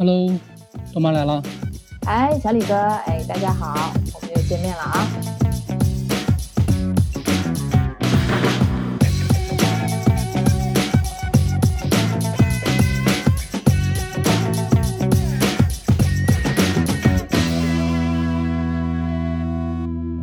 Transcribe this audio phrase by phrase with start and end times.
[0.00, 0.30] Hello，
[0.94, 1.42] 豆妈来了。
[2.06, 5.08] 哎，小李哥，哎，大家好，我们又见面了啊。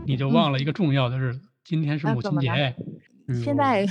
[0.05, 2.73] 你就忘了一个重要的日子，今天是母亲节。
[3.43, 3.85] 现在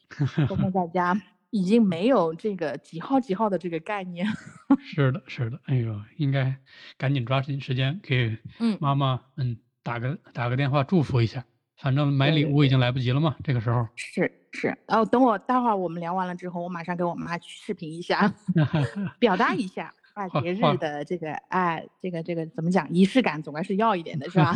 [0.46, 1.18] 都不在家。
[1.50, 4.26] 已经没有这个几号几号的这个概念。
[4.82, 6.56] 是的，是的，哎呦，应该
[6.96, 8.38] 赶紧抓紧时间给
[8.78, 11.44] 妈妈嗯打个打个电话祝福一下。
[11.76, 13.88] 反正买礼物已经来不及了嘛，这个时候。
[13.96, 18.32] 是是，哦，等我待会儿我们聊完了之后，我马上给我妈去视频一下，
[19.18, 24.54] 表达一下啊 节日的这个哎这个这个怎么讲仪式感总该是要一点的是吧？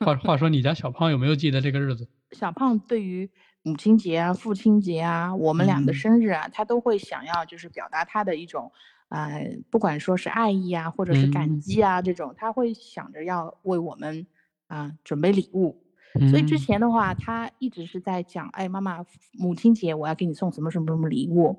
[0.00, 2.06] 话话说你家小胖有没有记得这个日子？
[2.32, 3.28] 小胖对于。
[3.62, 8.72] 母亲节啊，父亲节啊，我们俩的生日啊，他都会想要就是表达他的一种，
[9.10, 14.26] 呃，不管说是爱意啊，或者是感激啊这种，他会想着要为我们
[14.68, 15.82] 啊准备礼物。
[16.28, 19.04] 所以之前的话，他一直是在讲，哎，妈妈，
[19.38, 21.56] 母亲节我要给你送什么什么什么礼物。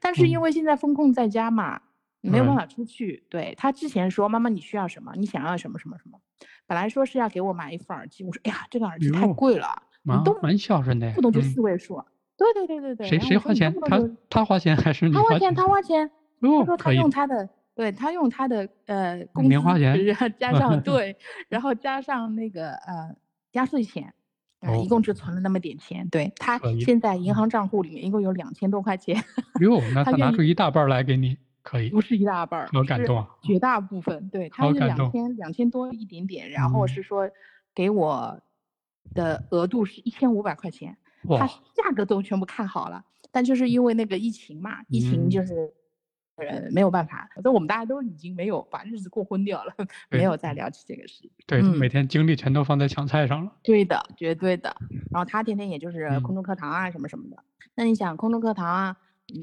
[0.00, 1.82] 但是因为现在风控在家嘛，
[2.22, 3.24] 没有办法出去。
[3.28, 5.12] 对他之前说，妈妈你需要什么？
[5.16, 6.18] 你想要什么什么什么？
[6.66, 9.82] 本来说是要给我买一副耳机，我说，哎呀，这个耳机太贵了。
[10.02, 12.02] 蛮蛮孝顺的呀，不懂就四位数。
[12.36, 13.06] 对对对对对。
[13.06, 13.74] 谁谁花钱？
[13.86, 15.54] 他他花钱还是你花钱？
[15.54, 16.08] 他花钱，
[16.40, 16.60] 他花钱。
[16.60, 19.50] 他说他用他的，对他用他的呃工资
[20.38, 21.16] 加上 对，
[21.50, 23.14] 然后加上那个呃
[23.52, 24.14] 压岁钱，
[24.82, 26.08] 一共只存了那么点钱。
[26.08, 29.22] 对他现在银行账户里面一共有两千多块钱。
[29.60, 31.90] 哟，那他拿出一大半来给你，可以？
[31.90, 33.28] 不是一大半，好感动啊！
[33.42, 37.28] 绝大部分对他是两千两千多一点点，然后是说
[37.74, 38.40] 给我。
[39.14, 40.96] 的额度是一千五百块钱，
[41.38, 45.72] 他价格都全部看好了，但就是因为那个疫情嘛，疫情就是
[46.36, 49.74] 呃没有办法，反正我们大家都已经没有把日子过昏掉了，
[50.10, 51.30] 没有再聊起这个事。
[51.46, 53.52] 对，每天精力全都放在抢菜上了。
[53.62, 54.74] 对的，绝对的。
[55.10, 57.36] 然后他天天也就是空中课堂啊什么什么的。
[57.74, 58.96] 那你想空中课堂啊？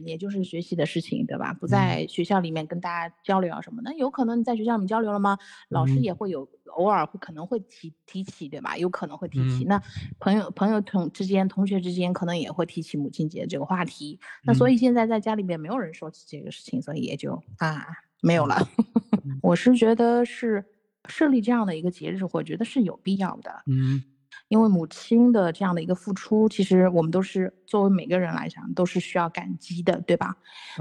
[0.06, 1.54] 也就是学习的事情，对吧？
[1.54, 5.38] 不在学校里面跟大家交流啊什么的，有可能你在学校里面交流了吗？
[5.70, 8.78] 老师也会有偶尔会可能会提提起，对吧？
[8.78, 9.64] 有可能会提起。
[9.66, 9.82] 那
[10.20, 14.20] 朋友朋友同之间、同学之间可能也会提起母亲节这个话题。
[14.44, 17.86] 那所以现在在家里面没有人说起这个事情，所以也就啊
[18.22, 18.58] 没有了。
[19.42, 20.64] 我是觉得是
[21.08, 23.64] 设立这样的一个节日，我觉得是有必要的。
[23.68, 24.04] 嗯。
[24.50, 30.38] 因为母亲的这样的一个付出，其实我们都是作为每个人来讲都是需要感激的，对吧？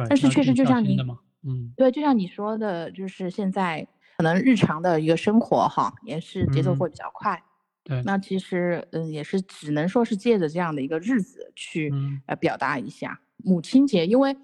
[0.08, 0.96] 但是确实就像你，
[1.42, 3.84] 嗯，对，就像你说的，就是现在
[4.18, 7.42] 可能日常的一个生活哈，也是节奏会比较快。
[7.82, 11.92] 对，那其实嗯，也是只能说是借着这样的一个日子去
[12.26, 14.36] 呃表达一下母亲节，因为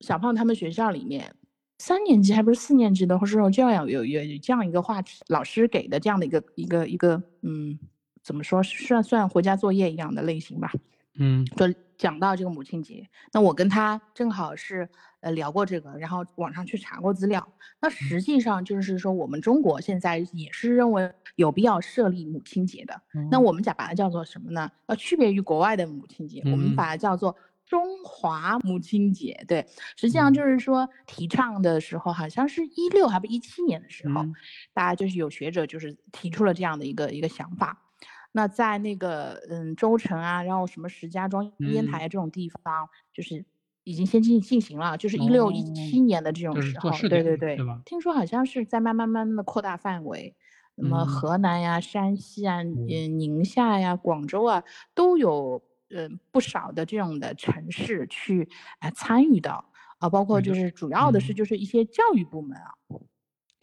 [0.00, 1.34] 小胖他们学校里面
[1.78, 7.78] 三年级还不是四年级的时候就要有有有这样一个话题，老师给的这样的一个一个一个嗯。
[8.28, 10.70] 怎么说算算回家作业一样的类型吧，
[11.18, 11.64] 嗯，就
[11.96, 14.86] 讲到这个母亲节，那我跟他正好是
[15.20, 17.48] 呃聊过这个，然后网上去查过资料，
[17.80, 23.00] 那实际上就是说我们中国现在也是认为有必要设立母亲节的，
[23.30, 24.70] 那我们讲把它叫做什么呢？
[24.88, 27.34] 要区别于国外的母亲节，我们把它叫做
[27.64, 29.42] 中华母亲节。
[29.48, 34.22] 对，实际上就是说提倡的时候，好像是一六还不一七年的时候，
[34.74, 37.82] 大家就是有学者就是提出了这样的一个一个想法。
[38.38, 43.44] 那在那个嗯州城啊，然后什么石家庄烟台这种地方，就是
[43.82, 50.36] 已经先进进行了，就是一六一七年的这种时候，对对对，听说好像是在慢慢慢慢的扩大范围，
[50.76, 52.86] 那么河南呀、山西啊、嗯。
[53.18, 54.62] 宁夏呀、广州啊，
[54.94, 55.60] 都有
[55.90, 59.64] 嗯不少的这种的城市去啊参与到。
[59.98, 62.70] 啊，包括就是主要的是就是一些教育部门啊。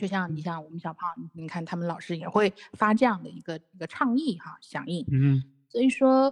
[0.05, 5.03] 就像你像我们小胖，你看他们老师也会发这样的一个一个倡议哈，响应。
[5.11, 6.31] 嗯，所以说，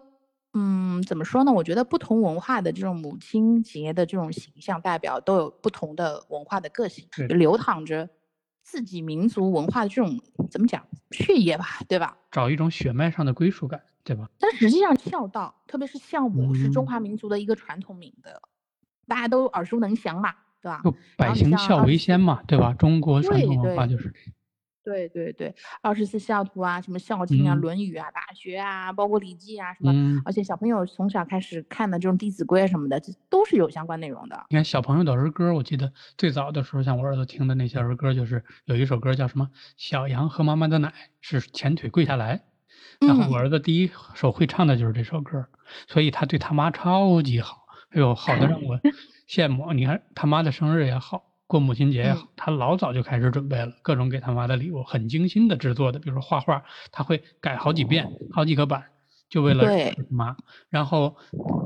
[0.53, 1.51] 嗯，怎么说呢？
[1.51, 8.07] 我觉得不同文化的这种母亲节的这种形象代表都有不同的文化的个性，流淌着
[8.61, 10.22] 自己民族文化的这种
[10.52, 12.16] 怎么讲血液吧，对吧？
[12.29, 14.29] 找一种血脉上的归属感，对吧？
[14.37, 18.40] 但实际上，孝道，特别是孝母，是中华民族的一个传统美德，
[19.08, 20.31] 大家都耳熟能详嘛。
[20.63, 20.81] 对吧？
[20.83, 22.73] 就百行孝为先嘛，对吧？
[22.73, 24.13] 中国传统文化就是。
[24.85, 30.21] 对对对，二十四孝图啊，什么《孝经》啊，《论语》啊，《大学》啊，包括《礼记》啊，什么。
[30.25, 34.43] 而且小朋友从小开始看的这种《弟子规》什么的，这都是有相关内容的。
[34.49, 42.43] 你看小朋友的儿歌，我记得最早的时候，像我儿子听的那些儿歌，就是有一首歌叫什么“小羊喝妈妈的奶，是前腿跪下来”。
[42.99, 45.47] 然后我儿子第一首会唱的就是这首歌，
[45.87, 47.63] 所以他对他妈超级好。
[47.91, 48.77] 哎呦，好的让我。
[49.28, 58.85] 羡慕你看他妈的生日也好，过母亲节也好，他老早就开始准备了，各种给他妈的礼物，很精心的制作的，比如说画画，他会改好几遍，好几个版，
[59.29, 60.35] 就为了给他妈。
[60.70, 61.16] 然后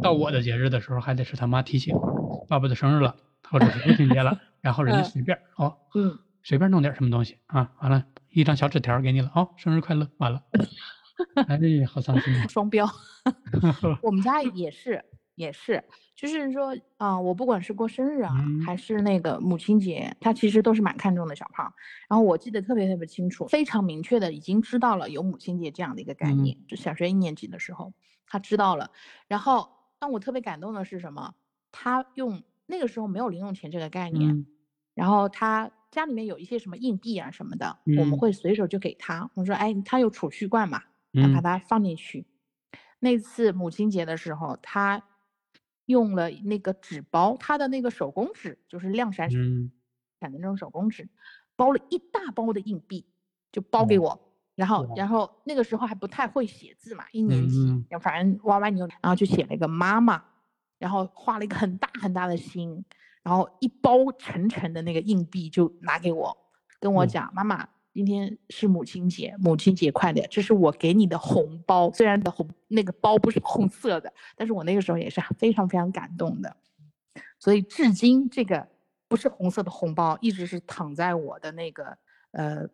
[0.01, 1.95] 到我的节日的时候，还得是他妈提醒，
[2.48, 3.15] 爸爸的生日了，
[3.50, 10.44] 或者是父亲节了， 然后人家嗯随便哦，嗯，随便弄点什么东西啊，完了，一张小纸条给你了，哦，生日快乐，完了，
[11.48, 11.57] 哎，
[11.88, 12.48] 好伤心啊！
[12.48, 12.88] 双标。
[14.04, 15.04] 我们家也是，
[15.38, 15.84] 也是，
[16.16, 21.72] 就是说啊、我不管是过生日啊，嗯还是那个母亲节，他其实都是蛮看重的小胖。
[22.10, 27.94] 然后我记得特别特别清楚，非常明确的已经知道了有母亲节这样的一个概嗯念，就小学一年级的时候
[28.25, 28.89] 他知道了。
[29.28, 29.69] 然后
[30.00, 31.36] 让我特别感动的是什么？
[31.72, 34.48] 他用那个时候没有零用钱这个概念，嗯
[34.95, 39.30] 然后他家里面有一些什么硬币啊什么的，我们嗯会随手就给他。
[39.36, 40.81] 我说，哎，他有储蓄罐嘛，
[41.13, 42.25] 他把嗯它放进去。
[43.00, 45.04] 那次母亲节的时候，他
[45.88, 49.72] 用了那个纸包，他的那个手工纸，就是亮闪闪嗯。
[50.22, 51.10] 的那种手工纸，
[51.57, 53.06] 包了一大包的硬币，
[53.51, 54.34] 就包给哇我。
[54.56, 55.07] 然后，然。
[55.07, 60.24] 后那个时候还不太会写字嘛，一年级嗯，然后反正歪歪扭，然后就写了一个妈妈，
[60.80, 62.83] 然后画了一个很大很大的心，
[63.24, 66.36] 然后一包沉沉的那个硬币就拿给我，
[66.80, 67.06] 跟我哇。
[67.06, 76.55] 讲，妈妈，今天是母亲节，母亲节快乐，这是我给你的红包，虽然的红那个包不是红色的，但是我那个时候也是非常非常感动的，
[77.39, 78.67] 所以至今这个
[79.07, 81.97] 不是红色的红包一直是躺在我的那个
[82.33, 82.67] 呃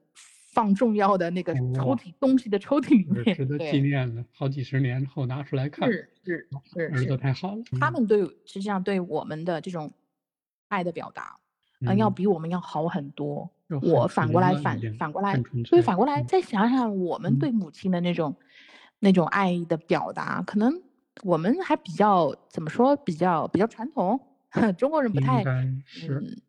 [0.52, 7.64] 放重要的那个抽哇屉东西的抽屉里面，值得纪念了，好几十年后拿出来看，是是是儿子，太好了。
[7.72, 7.80] 嗯。
[7.80, 9.90] 他们对实际上对我们的这种
[10.68, 11.40] 爱的表达，
[11.86, 13.50] 呃，要嗯比我们要好很多。
[13.82, 15.34] 我反过来反反过来，
[15.66, 18.36] 所以反过来嗯再想想我们嗯对母亲的那种
[19.00, 20.72] 那种爱的表达，可能
[21.24, 24.20] 我们还比较怎么说，比较比较传统，
[24.78, 25.44] 中国人不太
[25.86, 26.42] 是，嗯，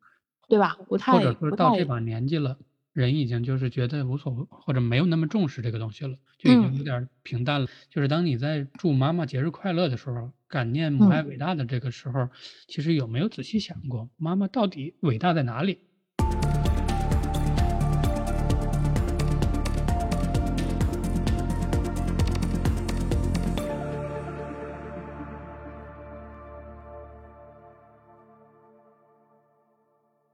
[0.49, 0.77] 对吧？
[0.87, 2.59] 不或太者说不太到这把年纪了，
[2.95, 7.67] 人已经就是觉得无所谓，或者没有那么重视这个东西了，就已经嗯有点平淡了。
[7.91, 12.29] 就是当你在祝妈妈节日快乐的时候，感念母爱嗯伟大的这个时候，
[12.69, 15.81] 其实有没有仔细想过，妈妈到底伟大在哪里？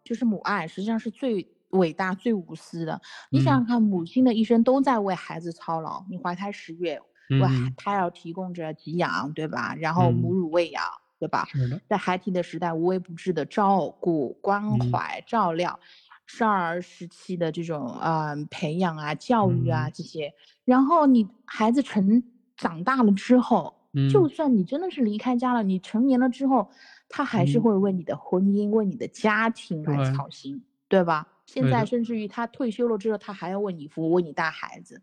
[0.04, 3.00] 就是母爱，实际上是最伟大、最无私的。
[3.30, 7.00] 你想嗯想看，母亲的一生都在为孩子操劳，你怀胎十月，
[7.36, 9.74] 为孩嗯，他要提供着给养，对吧？
[9.76, 10.34] 然后母嗯。
[10.34, 10.82] 乳喂养，
[11.18, 11.48] 对吧？
[11.88, 14.80] 在孩提的时代，无微不至的照顾、关嗯。
[14.80, 15.78] 怀、照料，
[16.26, 19.92] 少儿时期的这种呃培养啊、教育啊嗯。
[19.92, 20.32] 这些，
[20.64, 22.22] 然后你孩子成
[22.56, 23.74] 长大了之后，
[24.06, 24.30] 就嗯。
[24.30, 26.70] 算你真的是离开家了，你成年了之后，
[27.08, 27.60] 他还是嗯。
[27.60, 31.26] 会为你的婚姻、为你的家庭来操心，对吧？
[31.52, 35.02] 现在甚至于他退休了之后，他还要为你服务，为你带孩子，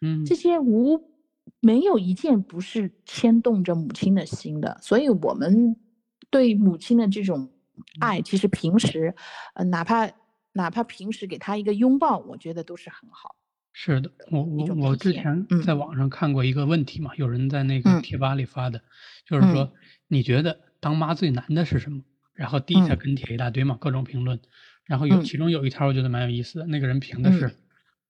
[0.00, 0.24] 嗯。
[0.24, 1.10] 这些无
[1.58, 5.76] 没有一件不是牵动着母亲的心的，所以我们
[6.30, 7.50] 对母亲的这种
[7.98, 9.12] 爱，其实平时，
[9.54, 10.08] 呃，哪怕
[10.52, 13.34] 哪怕平时给她一个拥抱，我觉得都是很好。
[13.72, 15.62] 是的，我我我之前嗯。
[15.62, 18.02] 在网上看过一个问题嘛，有人在那个嗯。
[18.02, 18.80] 贴吧里发的，
[19.26, 19.72] 就是说
[20.06, 22.04] 你觉得当妈最难的是什么？
[22.32, 22.98] 然后底下嗯。
[22.98, 24.40] 跟帖一大堆嘛，各种评论，
[24.90, 25.24] 然后有嗯。
[25.24, 27.56] 其中有一条我觉得蛮有意思的，那个人评的是嗯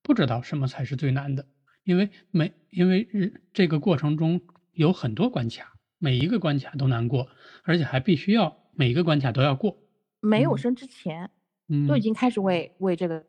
[0.03, 1.45] 不知道什么才是最难的，
[1.85, 4.41] 因为每因为日这个过程中
[4.73, 7.29] 有很多关卡，每一个关卡都难过，
[7.65, 9.77] 而且还必须要每一个关卡都要过，
[10.23, 11.31] 嗯没有生之前，
[11.69, 12.03] 嗯都已嗯。
[12.03, 13.23] 经开始为为这个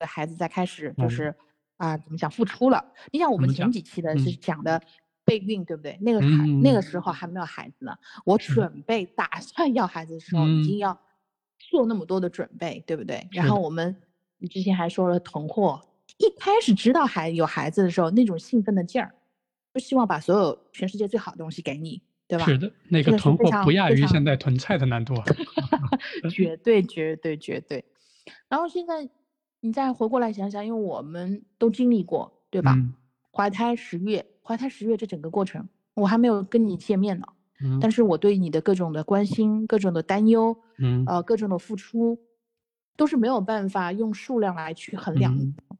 [0.00, 1.10] 孩子在开始就嗯。
[1.10, 1.34] 是
[1.76, 2.82] 啊、怎么讲付出了。
[3.12, 4.30] 你想我们前几期的是。
[4.30, 4.80] 嗯讲的
[5.26, 5.98] 备孕，对不对？
[6.00, 6.82] 那个孩、那个嗯。
[6.82, 7.92] 时候还没有孩子呢，
[8.24, 10.98] 我准备打算要孩子的时候，已经嗯要
[11.70, 13.26] 做那么多的准备，对不对？
[13.32, 13.94] 然后我们
[14.38, 15.80] 你之前还说了囤货，
[16.18, 19.12] 一开始知道孩有孩子的时候，那种兴奋的劲儿，
[19.74, 22.44] 就希望把所有全世界最好的东西给你，对吧？
[22.44, 25.24] 是的，那个囤货不亚于现在囤菜的难度啊。
[26.30, 27.84] 绝对绝对绝对。
[28.48, 29.08] 然后现在
[29.60, 32.72] 你再回过来想想，因为我们都经历过，对吧？
[32.76, 32.94] 嗯
[33.36, 37.26] 怀胎十月，怀胎十月这整个过程，我还没有跟你见面呢，
[37.62, 42.18] 嗯但是我对你的各种的关心、各种的担忧，嗯呃，各种的付出，
[42.96, 45.34] 都是没有办法用数量来去衡量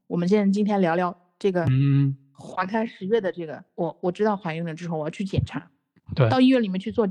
[0.07, 5.71] 我们现在今天聊聊这个嗯，怀胎十月的这个，我我知道怀孕了之后我要去检查，
[6.15, 7.07] 对到医院里面去做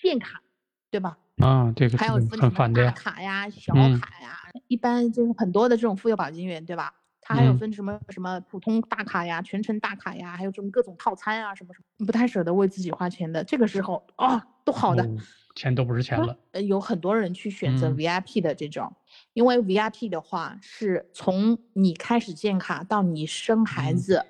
[0.00, 0.42] 健卡，
[0.90, 1.18] 对吧？
[1.38, 2.90] 啊，这个还有分什么大。
[2.92, 4.38] 卡呀、小嗯卡呀，
[4.68, 6.94] 一般就是很多的这种妇幼保健院，对吧？
[7.28, 7.58] 它还有嗯。
[7.58, 13.44] 分什么什么普通大卡呀、全程大卡呀，还有这种各种套餐啊，什么什么，不太舍得为自己花钱的。
[13.44, 16.38] 这个时候啊，都好的，哦钱都不是钱了。
[16.52, 17.92] 呃，有很多人去选择嗯。
[17.92, 18.96] VIP 的这种，
[19.34, 23.94] 因为 VIP 的话是从你开始建卡到你生孩嗯。
[23.94, 24.24] 子，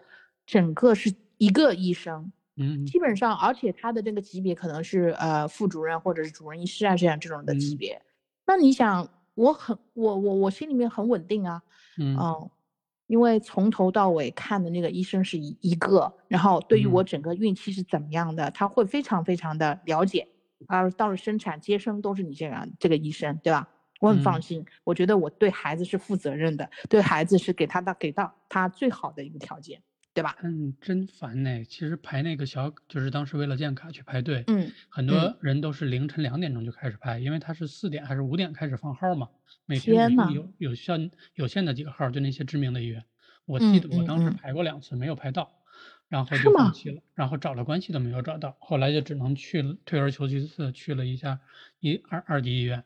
[0.46, 2.92] 整个是一个医生，嗯。
[2.92, 7.78] 基本上，而且他的这个级别可能是呃副主任或者是主任医师啊这样这种的级嗯。
[7.78, 8.02] 别。
[8.46, 11.62] 那你想，我很我我我心里面很稳定啊，
[11.96, 12.28] 嗯。
[12.28, 12.50] 嗯，
[13.08, 17.04] 因为从头到尾看的那个医生是一一个，然后对于我嗯。
[17.04, 20.28] 整个孕期是怎么样的，他会非常非常的了解，
[20.68, 23.66] 而到了生产接生都是你这样这个医生，对吧？
[24.00, 24.42] 我很放嗯。
[24.42, 29.82] 心，我觉得我对孩子是负责任的，对孩子是给他到给到他最好的一个条件，
[30.14, 30.36] 对吧？
[30.42, 31.64] 嗯，真烦呢。
[31.64, 39.28] 其实排那个小，就是当时为了建卡去排队，嗯很嗯多人都是凌晨两点钟就开始排，因为他是四点还是五点开始放号嘛，
[39.66, 43.04] 每天有有限有限的几个号，就那些知名的医院。
[43.44, 45.52] 我记嗯得我当时排过两次，没有排到，
[46.08, 51.40] 然后就放弃了，然后找了关系都没有找到，后来就只能去了，退而求其次，去了一下
[51.80, 52.84] 一二二级医院，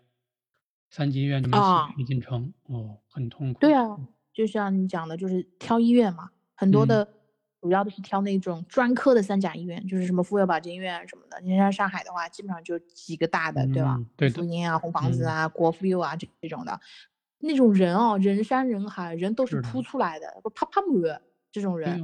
[0.90, 3.60] 三级医院就没啊没进城，哦，很痛苦。
[3.60, 3.96] 对啊，
[4.34, 6.30] 就像你讲的，就是挑医院嘛，
[6.62, 7.08] 很多嗯的
[7.60, 11.40] 主要的是挑那种专科的三甲医院，就是什么妇幼保健院啊什么的。
[11.40, 14.06] 你像上海的话，基本上就几个大的，对吧嗯？
[14.16, 16.80] 对的妇婴啊、红房子嗯啊、国妇幼啊这这种的，
[17.40, 22.00] 那种人哦，人山人海，人都是扑出来的，不啪啪满这种人，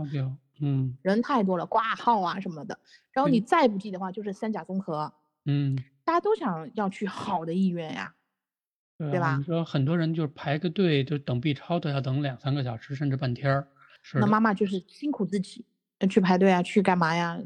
[0.61, 2.77] 嗯人太多了，挂号啊什么的。
[3.13, 5.13] 然后你再不济的话，就是三甲综合，
[5.45, 5.79] 嗯。
[6.05, 8.13] 大家都想要去好的医院呀。
[8.99, 13.69] 对吧你说很多人就是排个队，就等 B 超都要等两三个小时，甚至半天儿。
[14.11, 15.67] 是那，妈妈就是辛苦自己，
[15.99, 17.39] 呃去排队啊，去干嘛呀？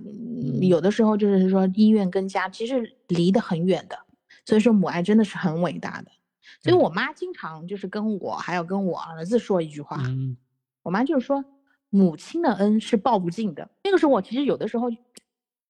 [0.60, 3.98] 有的时候就是说医院跟家其实离得很远的，
[4.44, 6.12] 所以说母爱真的是很伟大的。
[6.60, 10.36] 所以我妈经常就是跟我还有跟我儿子说一句话，嗯
[10.84, 11.44] 我妈就是说
[11.90, 13.68] 母亲的恩是报不尽的。
[13.82, 14.88] 那个时候我其实有的时候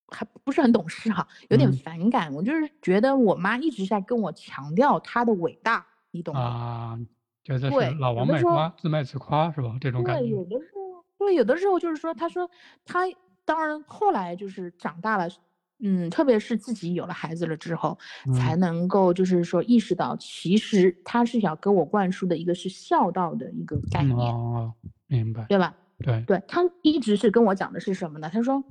[0.09, 2.35] 还不是很懂事哈，有点嗯反感。
[2.35, 6.41] 我就是觉得我妈一直在跟我强调她的伟大，你懂吗？
[6.41, 6.99] 啊，
[7.45, 9.77] 觉得是老王卖瓜，自卖自夸是吧？
[9.81, 10.35] 这种感对，觉。
[10.35, 10.73] 有的时
[11.23, 12.51] 候，对，有的时候就是说，他说
[12.85, 13.01] 他
[13.45, 15.29] 当然后来就是长大了，
[15.81, 17.99] 嗯，特别是自己有了孩子了之后，
[18.35, 24.75] 才嗯能够就是说意识到，其实他是想给我灌输的一个是孝道的一个概嗯念，哦，
[25.07, 25.45] 明白。
[25.49, 25.75] 对吧？
[25.99, 28.29] 对，对他一直是跟我讲的是什么呢？
[28.33, 28.63] 他说，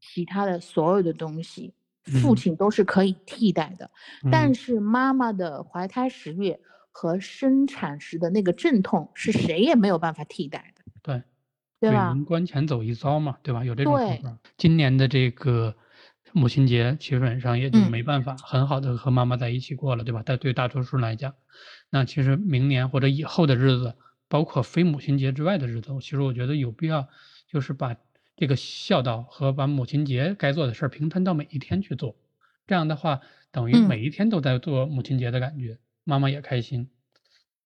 [0.00, 1.74] 其他的所有的东西，
[2.04, 3.90] 父嗯亲都是可以替代的，
[4.30, 6.60] 但嗯是妈妈的怀胎十月
[6.90, 11.22] 和生产时的那个阵痛是谁也没有办法替代的，对，
[11.80, 12.08] 对吧？
[12.08, 13.64] 人关前走一遭嘛，对吧？
[13.64, 14.38] 有这种说对法。
[14.56, 15.74] 今年的这个
[16.32, 20.22] 母亲节，基本上也就嗯没办法很好的和妈妈在一起过了，对吧？
[20.24, 21.34] 但对大多数人来讲，
[21.90, 23.94] 那其实明年或者以后的日子，
[24.28, 27.08] 包括非母亲节之外的日子，其实我觉得有必要，
[27.46, 27.96] 就是把
[28.36, 32.16] 这个孝道和把母亲节该做的事儿平摊到每一天去做。
[32.66, 33.20] 这样的话，
[33.50, 36.90] 等于嗯每一天都在做母亲节的感觉，妈妈也开心，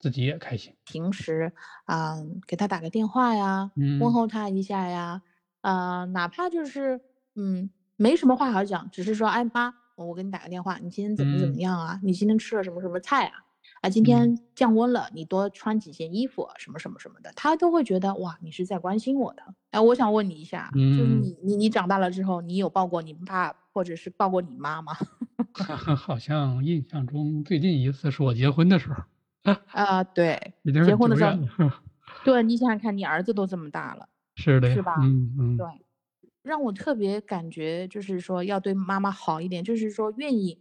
[0.03, 0.75] 自己也开心。
[0.85, 1.53] 平时
[1.85, 2.17] 啊、
[2.47, 5.23] 给他打个电话呀，问嗯候他一下呀，
[5.61, 7.01] 啊、哪怕就是
[7.37, 12.01] 嗯没什么话好讲，只是说哎妈，我给你打个电话，你今天怎么怎么嗯样啊？
[12.03, 13.35] 你今天吃了什么什么菜啊？
[13.81, 19.43] 啊，今嗯天降温了，你多穿几件衣服，什么什么什么的，他都会觉得哇，你是在关心我的。
[19.71, 24.93] 哎，我想问你一下，就是嗯你你你长大了之后，你有抱过你爸或者是抱过你妈吗？
[25.97, 29.03] 好像印象中最近一次是我结婚的时候，
[29.73, 31.33] 啊、对，结婚的时候。
[32.25, 34.09] 对你想想看，你儿子都这么大了。
[34.37, 35.67] 是的，是吧嗯嗯，对，
[36.43, 40.59] 让我特别感觉就是说要对妈妈好一点，就是说愿意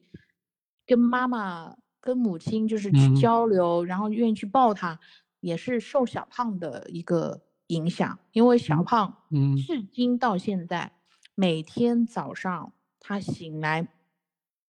[0.87, 4.99] 跟妈妈、跟母亲就是去嗯交流，然后愿意去抱她，
[5.39, 8.17] 也是受小胖的一个影响。
[8.31, 10.91] 因为小嗯胖嗯至今到现在，
[11.35, 13.87] 每天早上他醒来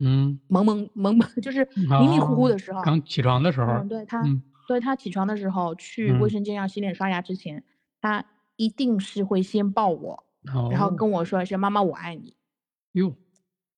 [0.03, 7.63] 嗯，蒙蒙蒙蒙， 就是迷迷糊糊哦的时候，刚起床的时候，嗯，对他，嗯对他起床的时候去卫嗯生间要洗脸刷牙之前，
[8.01, 10.23] 他一定是会先抱我。
[10.43, 12.35] 然后哦跟我说一声“妈妈，我爱你
[12.93, 13.13] 哟，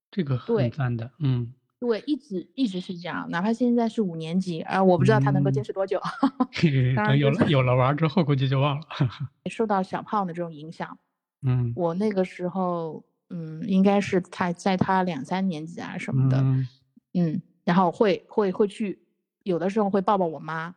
[0.10, 1.54] 这个很赞的，嗯，”。
[1.80, 6.00] 对，一直一直是这样，哪怕现在是五年级，啊、我不知道他能够坚嗯持多久。
[6.54, 8.86] 嘿嘿当然就是等有了有了娃之后，估计就忘了，
[9.52, 10.98] 受到小胖的这种影响，
[11.46, 13.04] 嗯我那个时候，
[13.36, 16.68] 嗯，应该是他在他两三年级啊什么的，嗯，
[17.16, 19.00] 嗯，然后会会会去，
[19.42, 20.76] 有的时候会抱抱我妈。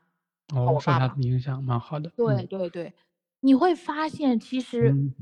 [0.55, 2.47] 哦，受他我爸爸的影响蛮好的，对嗯。
[2.47, 2.95] 对对，
[3.41, 5.15] 你会发现，其实嗯。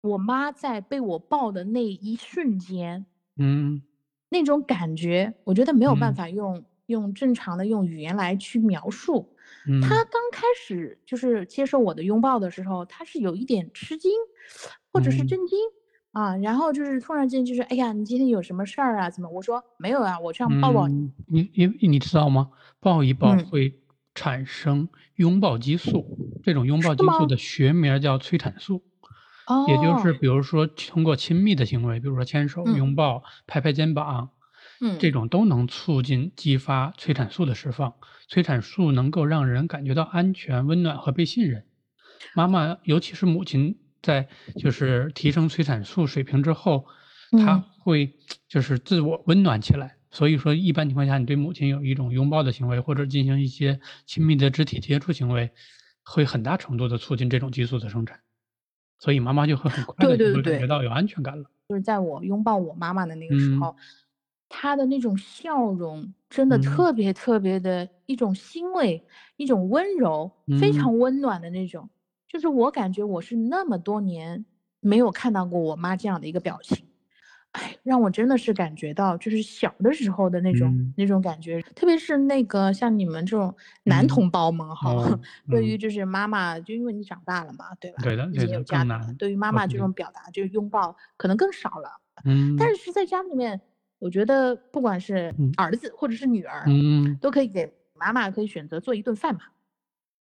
[0.00, 3.04] 我妈在被我抱的那一瞬间，
[3.36, 3.82] 嗯。
[4.30, 6.14] 那种感觉，我觉得没有办嗯。
[6.14, 9.34] 法用、用正常的用语言来去描述。
[9.66, 14.10] 嗯，他刚开始就是接受我的拥抱的时候，他是有一点吃惊，
[14.92, 15.26] 或者是嗯。
[15.26, 15.58] 震惊
[16.18, 19.08] 啊，然后就是突然间就是，哎呀，你今天有什么事儿啊？
[19.08, 19.28] 怎么？
[19.30, 21.12] 我说没有啊，我这样抱抱你。
[21.28, 22.50] 你你你知道吗？
[22.80, 23.78] 抱一抱嗯会
[24.16, 28.82] 产生拥抱激素，这种拥抱激素的学名叫催产素。
[29.46, 34.30] 哦，也就是比如说通过亲密的行为，比如说牵手、嗯拥抱、拍拍肩膀，
[34.80, 37.94] 嗯，这种都能促进激发催产素的释放。
[38.26, 41.64] 催产素能够让人感觉到安全、温暖和被信任。
[42.34, 46.86] 妈妈，尤其是母亲，在就是提升催产素水平之后，
[47.32, 48.14] 她嗯会
[48.48, 49.96] 就是自我温暖起来。
[50.10, 55.50] 所以说，一般情况下，你对母亲有一种拥抱的行为，或者进行一些亲密的肢体接触行为，
[56.02, 58.18] 会很大程度的促进这种激素的生产。
[58.98, 61.50] 所以妈妈就会很快的就会感觉到有安全感了。
[61.68, 63.76] 就是在我拥抱我妈妈的那个时嗯候，
[64.48, 69.04] 她的那种笑容真的嗯特别特别的一种欣慰，
[69.36, 71.88] 一种温柔，非嗯常温暖的那种。
[72.28, 74.44] 就是我感觉我是那么多年
[74.80, 76.86] 没有看到过我妈这样的一个表情，
[77.52, 80.92] 哎，让我真的是感觉到就是小的时候的那种、嗯。
[80.96, 83.54] 那种感觉，特别是那个像你们这种
[83.84, 84.08] 男嗯。
[84.08, 85.78] 同胞们哈，哦 对于嗯。
[85.78, 88.02] 就是妈妈，就因为你长大了嘛，对吧？
[88.02, 91.90] 已经对的对的有家庭了对于妈妈这种表达，就是拥抱，可能更少了。
[92.24, 93.60] 嗯，但是在家里面，
[93.98, 95.50] 我觉得不管是嗯。
[95.56, 97.16] 儿子或者是女儿，嗯。
[97.20, 99.40] 都可以给妈妈可以选择做一顿饭嘛。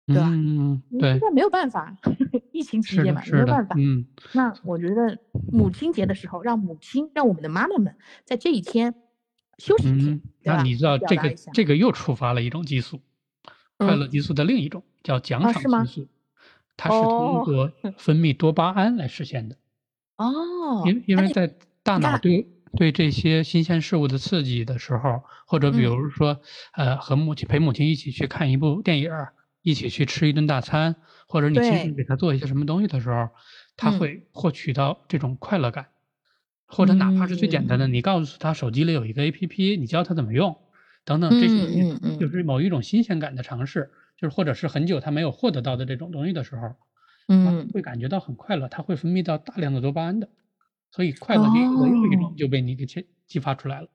[0.06, 1.96] 对吧嗯，对你现，在没有办法，
[2.52, 5.18] 疫情期，间嘛，没有办法。，嗯那我觉得
[5.50, 8.94] 母亲节的时候，让母亲，让我们的妈妈们在这一天
[9.58, 10.56] 休息一天，嗯，对吧？
[10.58, 13.00] 那你知道这个这个又触发了一种激素，
[13.78, 16.08] 快嗯乐激素的另一种叫奖赏啊是吗激素，
[16.76, 19.56] 它是通哦过 分泌多巴胺来实现的。
[20.18, 22.46] 哦，因因为在大脑对
[22.76, 26.40] 对这些新鲜事物的刺激的时候，或者比嗯如说，
[26.74, 29.32] 呃，和母亲陪母亲一起去看一部电影儿，
[29.64, 30.94] 一起去吃一顿大餐，
[31.26, 31.80] 或者你亲对。
[31.80, 33.30] 手给他做一些什么东西的时候，
[33.76, 33.90] 他嗯。
[33.90, 35.88] 会获取到这种快乐感，
[36.66, 40.54] 或者哪怕是最简单的，你告诉他手机里有一个 APP，你教他怎么用，
[41.04, 41.54] 等等这些
[42.18, 46.76] 就是某一种新鲜感的尝试，就是或者是很久他没有获得到的这种东西的时候，
[47.72, 50.28] 会感觉到很快乐，他会分泌到大量的多巴胺的，
[50.90, 51.66] 所以快乐的又
[52.12, 52.30] 一哦。
[52.30, 53.88] 种就被你给激激发出来了。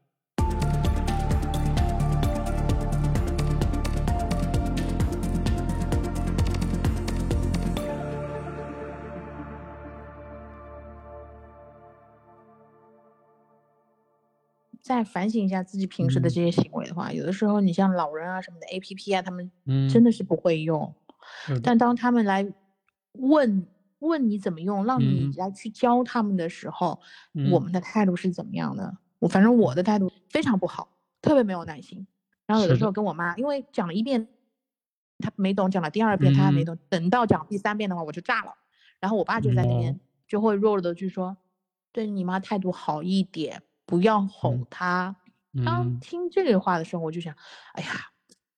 [14.89, 20.95] 再反省一下自己平时的嗯这些行为的话，有的时候你像老人啊什么的 APP 啊，他们嗯，真的是不会用。
[21.62, 22.52] 但当他们来
[23.12, 23.67] 问
[23.99, 26.99] 问你怎么用，让你嗯来去教他们的时候，
[27.52, 28.97] 我嗯们的态度是怎么样的？
[29.19, 30.89] 我反正我的态度非常不好，
[31.21, 32.08] 特别没有耐心。
[32.47, 34.28] 然后有的时候跟我妈，因为讲了一遍，
[35.19, 36.78] 她没懂；讲了第二遍，她还没嗯懂。
[36.89, 38.56] 等到讲第三遍的话，我就炸了。
[38.99, 41.38] 然后我爸就在里面哦就会弱弱的去说
[41.93, 44.54] ：“对你妈态度好一点，不要吼
[45.54, 45.65] 嗯。
[45.65, 47.36] 当嗯听这个话的时候，我就想，
[47.73, 47.89] 哎呀，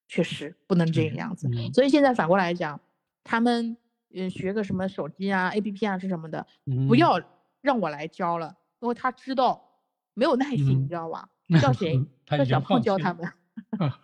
[0.10, 1.48] 确实不能这个样子。
[1.48, 2.80] 嗯所以现在反过来讲，
[3.24, 3.78] 他们
[4.14, 6.46] 嗯学个什么手机啊、APP 啊是什么的，
[6.90, 7.22] 不嗯要
[7.62, 9.80] 让我来教了，因为他知道
[10.14, 11.30] 没有耐心，你嗯知道吧？
[11.62, 11.98] 叫谁？
[12.28, 13.26] 叫小胖教他们。
[13.80, 14.00] 啊，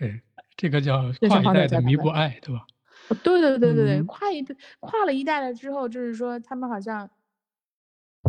[0.00, 0.20] 哎，
[0.56, 2.66] 这个叫跨一代的弥补爱，对吧？
[3.10, 7.08] 哦对对对对对，嗯跨一代跨了一代了之后，就是说他们好像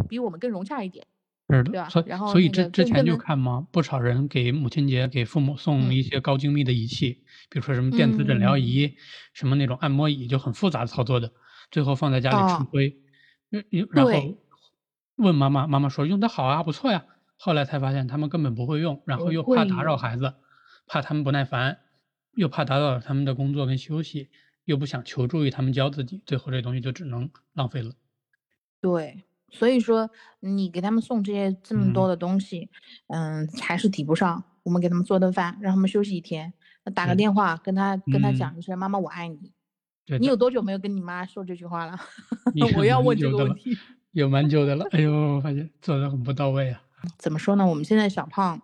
[0.08, 1.08] 比我们更融洽一点。
[1.50, 5.94] 是的，所以然后所以之之前就看嘛，不少人给母亲节给父母送嗯。
[5.94, 8.62] 一些高精密的仪器，比如说什么电子诊疗嗯。
[8.62, 8.96] 仪，
[9.34, 11.32] 什么那种按摩椅，就很复杂操作的，
[11.70, 12.68] 最后放在家里吃哦。
[12.72, 12.98] 灰，
[13.52, 14.38] 嗯嗯然后
[15.18, 17.06] 问妈妈，妈妈说用的好啊，不错呀。
[17.38, 20.34] 后来才发现他们根本不会用，然后又怕打扰孩子，
[20.88, 21.80] 怕他们不耐烦，
[22.36, 24.30] 又怕打扰他们的工作跟休息，
[24.64, 27.92] 又不想求助于他们教自己，最后这东西就只能浪费了。
[28.82, 30.10] 对，所以说
[30.42, 32.70] 你给他们送这些这么多嗯的东西，
[33.08, 36.54] 嗯，还是抵不上我们给他们做顿饭，让他们休息一天，
[36.94, 39.52] 打个电话跟他跟他嗯讲一声“妈妈我爱你”。
[40.06, 41.98] 对你有多久没有跟你妈说这句话了？
[42.54, 43.76] 也我要问这个问题。
[44.12, 46.82] 有蛮久的了，哎呦，我发现做的很不到位啊。
[47.18, 47.66] 怎么说呢？
[47.66, 48.62] 我们现在小胖，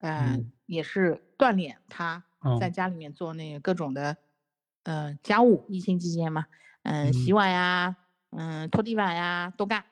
[0.00, 2.22] 呃，嗯也是锻炼他
[2.60, 4.16] 在哦家里面做那个各种的，
[4.84, 5.64] 呃，家务。
[5.68, 6.46] 疫情期间嘛，
[6.84, 7.96] 嗯、洗嗯碗呀，
[8.30, 9.84] 嗯、拖地板呀，都干。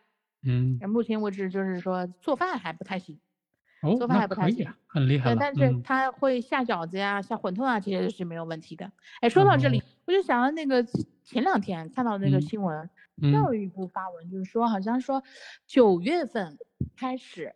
[0.45, 3.19] 嗯，目前为止就是说做饭还不太行，
[3.83, 8.91] 哦，做饭还不太行啊，很厉害对，但是嗯他会下饺子呀、下馄饨啊，这些是没有问题的。
[9.21, 10.85] 哎，说到这里，我就想到那个
[11.25, 12.91] 前两天看到那个嗯新闻，
[13.23, 15.23] 嗯教育部发文就是说，好像说
[15.67, 16.59] 九月份
[16.97, 17.55] 开始，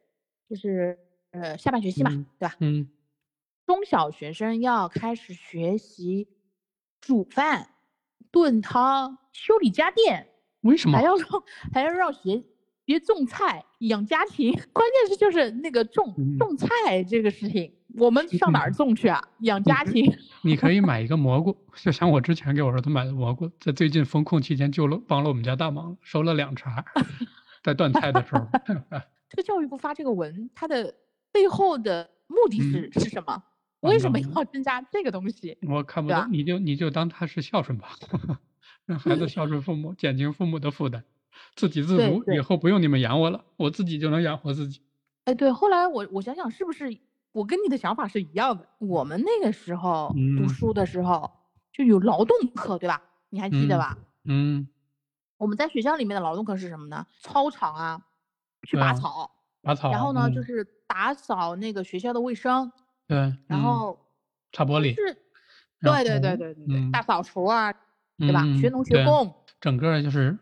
[0.48, 0.98] 就是
[1.30, 2.56] 呃下半学期嘛，嗯对吧？
[2.60, 2.88] 嗯
[3.66, 6.26] 中小学生要开始学习
[7.02, 7.68] 煮饭、
[8.30, 10.26] 炖汤、修理家电，
[10.62, 11.04] 为什么还？
[11.04, 11.28] 要让
[11.74, 12.42] 还要让学
[12.88, 19.22] 别种菜养家庭， 关键是就是那个种嗯种菜这个事情，我们上哪儿种去啊？
[19.40, 20.10] 养家可庭。
[20.40, 26.82] 你可以买一个 蘑菇，就像我之前给我儿子买的蘑菇，在最近风控期间救了帮了我们家大忙，收了两茬，
[27.62, 28.48] 在断菜的时候。
[29.28, 30.94] 这个教育部发这个文，它的
[31.30, 33.42] 背后的目的是、是什么？
[33.80, 35.58] 为什么要增加这个东西？
[35.68, 37.90] 我看不懂，你就你就当他是孝顺吧，
[38.86, 41.04] 让孩子孝顺父母，减轻父母的负担，
[41.54, 44.80] 自给自足，以后不用你们养我了，我自己就能养活自己。
[45.24, 46.96] 哎，对，后来我我想想，是不是
[47.32, 48.66] 我跟你的想法是一样的？
[48.78, 51.30] 我们那个时候读嗯书的时候
[51.72, 53.02] 就有劳动课，对吧？
[53.30, 53.98] 你还记得嗯吧？
[54.24, 54.68] 嗯，
[55.36, 57.06] 我们在学校里面的劳动课是什么呢？
[57.20, 58.00] 操场啊，
[58.66, 59.30] 去拔草，
[59.62, 62.72] 拔草，然后呢，就嗯是打扫那个学校的卫生，
[63.06, 63.98] 对，然嗯后
[64.52, 65.14] 擦玻璃，是，
[65.82, 67.72] 对对对对对对，嗯大扫除啊，
[68.16, 68.42] 对吧？
[68.58, 70.36] 学嗯农学工，整个就是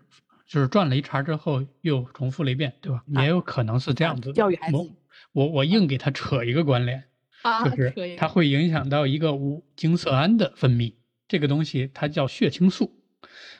[0.46, 3.02] 就是转了一茬之后又重复了一遍，对吧？
[3.14, 4.34] 啊也有可能是这啊样子的。
[4.34, 4.86] 教育孩子我
[5.32, 7.04] 我我硬给他扯一个关联，
[7.42, 10.94] 啊，就是它会影响到一个五羟色胺的分泌，
[11.28, 12.92] 这个东西它叫血清素，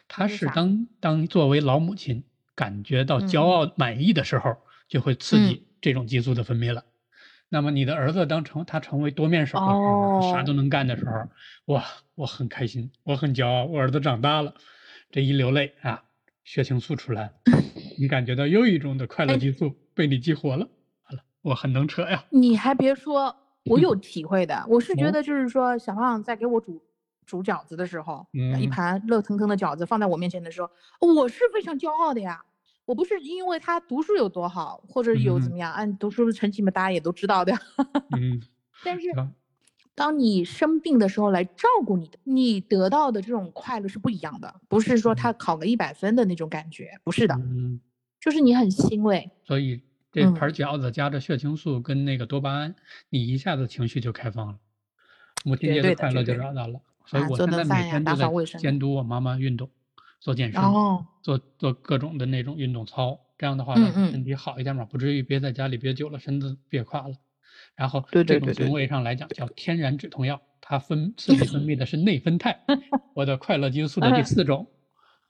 [0.09, 4.57] 它是当当作为老母亲感觉到骄嗯傲满意的时候，
[4.89, 6.85] 就会刺嗯激这种激素的分泌了。
[7.49, 11.29] 那么你的儿子当成他成为多面手的时候，他啥哦都能干的时候，
[11.75, 14.55] 哇，我很开心，我很骄傲，我儿子长大了，
[15.11, 16.03] 这一流泪啊，
[16.47, 17.33] 血清素出来，
[17.99, 20.67] 你感觉到又一种的快乐哎激素被你激活了，
[21.03, 24.65] 好了，我很能扯呀，你还别说，我有体会的。
[24.69, 26.81] 我是觉哦得就是说，小胖在给我煮
[27.27, 32.41] 煮饺子的时候，一嗯盘热腾腾的饺子放在我面前的时候，我是非常骄傲的呀。
[32.85, 37.61] 我不是因为他读书有多好，或者有怎嗯么样，按读书的成绩嘛，大家也都知道的呀。
[38.17, 38.41] 嗯，
[38.85, 39.29] 但是啊
[39.97, 47.81] 当你生病的时候来照顾你的，你得到的这种快乐是不一样的，不是说他考个一百分的那种感觉，不是的，嗯，
[48.21, 49.31] 就是你很欣慰。
[49.45, 49.81] 所以
[50.13, 52.75] 这嗯盘饺子加着血清素跟那个多巴胺，
[53.09, 54.59] 你一下子情绪就开放了，
[55.45, 56.79] 母亲节的快乐就找到了。
[57.07, 58.29] 所以我现在每天都在
[58.59, 59.71] 监督我妈妈运动，
[60.21, 67.15] 做健身，哦，做做各种的那种运动操，这样的话身体好一点嘛，不至于憋在家里憋久了，身子憋垮了。
[67.77, 72.59] 然后这种行为上来讲叫天然止痛药，它分刺激分泌的是内分肽，
[73.15, 74.67] 我的快乐激素的第嗯四种。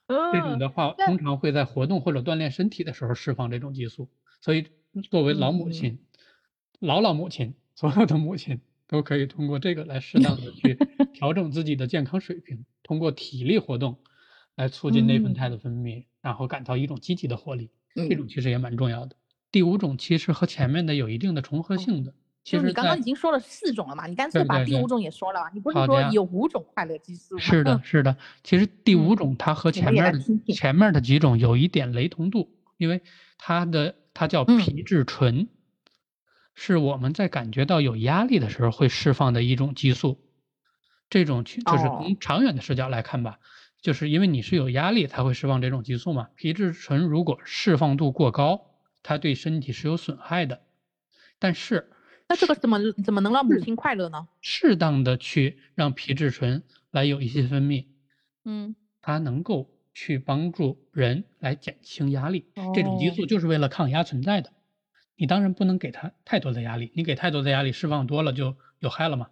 [0.08, 4.08] 这种嗯的话，通常会在活动或者锻炼身体的时候释放这种激素。
[4.40, 4.66] 所以，
[5.10, 5.98] 作为老母嗯亲、
[6.78, 10.78] 老老母亲，所有的母亲都可以通过这个来适当的去
[11.12, 13.98] 调整自己的健康水平，通过体力活动
[14.54, 17.70] 来促进内分肽的分泌，然后感到一种积极的活力。
[17.96, 19.16] 这种嗯，其实也蛮重要的。
[19.50, 22.14] 第五种其实和前面的有一定的重合性的，
[22.46, 27.40] 其实就是你刚刚已经说了四种了嘛，你干脆把第五种也说了吧，你不是说有五种快乐激素吗？
[27.40, 28.16] 是的，是的。
[28.44, 30.20] 其实第五嗯种它和前面的
[30.54, 33.02] 前面的几种有一点雷同度，因为
[33.36, 35.48] 它的它叫嗯皮质醇，
[36.54, 40.22] 是我们在感觉到有压力的时候会释放的一种激素。
[41.10, 43.40] 这种就是哦从长远的视角来看吧，
[43.82, 46.28] 就是因为你是有压力才会释放这种激素嘛。
[46.36, 48.70] 皮质醇如果释放度过高，
[49.02, 50.60] 它对身体是有损害的。
[51.40, 51.90] 但是
[52.28, 54.26] 那这个怎么怎么能让母亲快乐呢？
[54.40, 57.86] 适当的去让皮质醇来有一些分泌，
[58.44, 62.46] 嗯，它能够去帮助人来减轻压力。
[62.74, 64.52] 这种激哦素就是为了抗压存在的。
[65.14, 69.28] 你当然不能给他太多的压力，你给太多的压力释放多了就有害了嘛。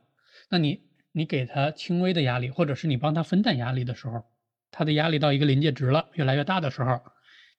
[0.48, 0.80] 那你
[1.12, 4.24] 你给他轻微的压力，或者是你帮他分担压力的时候，
[4.70, 7.00] 他的压力到一个临界值了，越来越大的时候，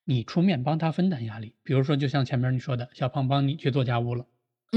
[0.06, 1.56] 你出面帮他分担压力。
[1.64, 4.26] 比如说，就像前面你说的，小胖帮你去做家务了。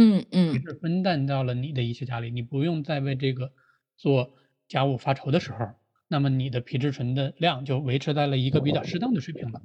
[0.00, 3.52] 嗯你嗯是分担到了你的一些压力，你不用再为这个
[3.96, 4.36] 做
[4.68, 5.58] 家务发愁的时候，
[6.06, 9.60] 那么你的皮质醇的量就维持在了一个比较适当的水平了。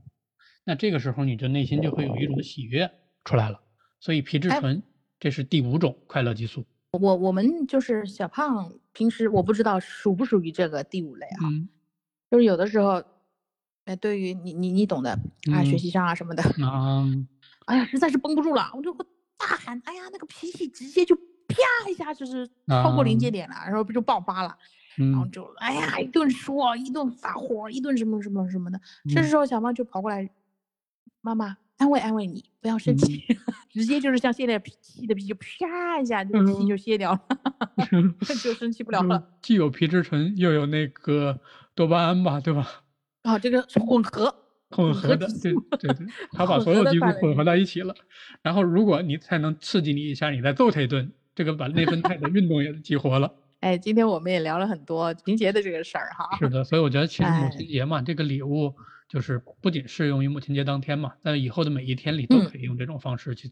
[0.65, 2.89] 那这个时候你的内心就会有一种喜悦
[3.24, 3.62] 出来了。
[4.00, 4.84] 所以皮质哎醇
[5.19, 6.65] 这是第五种快乐激素。
[6.91, 11.69] 我我们就是小胖，平时我不知道属不属于这个第五类啊，嗯
[12.30, 13.04] 就是有的时候，
[13.86, 15.12] 哎，对于你你你懂的
[15.52, 17.06] 啊，学嗯习上啊什么的，啊
[17.65, 19.06] 哎呀，实在是绷不住了，我就会
[19.49, 24.56] 大喊，哎呀，那个脾气直接就啪一下就是超过临界啊点了，然后不就爆发了，
[24.95, 28.79] 然后嗯就哎呀一顿说，一顿发火，一顿什么什么什么的。
[29.13, 30.29] 这嗯时候小猫就跑过来，
[31.21, 33.23] 妈妈安慰安慰你，不要生气，
[33.69, 37.21] 直接就是像现在脾气的脾气，啪一下这个气嗯就泄掉了，
[38.41, 39.32] 就生气不了了。
[39.41, 41.39] 既有皮质醇又有那个
[41.75, 42.67] 多巴胺吧，对吧？
[43.23, 44.34] 啊，这个是混合，
[44.73, 47.95] 混合的，对对对， 他把所有合的快乐激素混合在一起了。
[48.41, 53.33] 然后，如果你才能刺激你一下，你再揍他一顿，这个把内分肽的运动也激活了。
[53.62, 56.38] 哎，今天我们也聊了很多情节的这个事儿哈。
[56.38, 58.73] 是的，所以我觉得其实母哎亲节嘛，这个礼物
[59.07, 63.51] 就是不仅适用于母亲节当天嘛，在以后的每一天里都嗯可以用这种方式去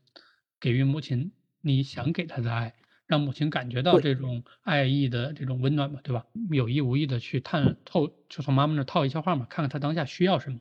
[0.59, 1.31] 给予母亲
[1.61, 2.73] 你想给她的爱，
[3.07, 6.25] 让母亲感觉到这种爱意的这种温暖嘛，对吧？
[6.49, 10.59] 有意无意的去探透，就从妈妈那儿套一下话嘛，看看她当下需要什么，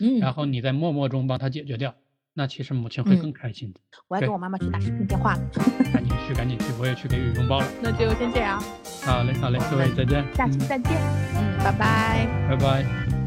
[0.00, 1.94] 嗯，然后你在默默中帮他解决掉，
[2.34, 3.80] 那其实母亲会嗯更开心的。
[4.08, 5.40] 我要给我妈妈去打视频电话了。
[5.92, 7.66] 赶紧去，赶紧去，我也去给予拥抱了。
[7.82, 8.60] 那就先这样，
[9.04, 10.92] 好嘞，好嘞，各位再见，嗯，下期再见。
[11.36, 12.26] 嗯，拜拜。
[12.48, 13.25] 拜拜。